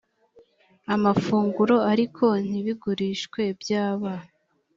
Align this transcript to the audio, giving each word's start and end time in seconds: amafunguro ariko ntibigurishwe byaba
amafunguro 0.95 1.75
ariko 1.91 2.25
ntibigurishwe 2.47 3.41
byaba 3.61 4.11